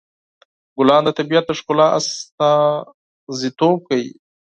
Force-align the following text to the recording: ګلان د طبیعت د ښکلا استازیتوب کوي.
ګلان 0.77 1.01
د 1.05 1.09
طبیعت 1.19 1.45
د 1.47 1.51
ښکلا 1.59 1.87
استازیتوب 1.99 3.77
کوي. 3.87 4.09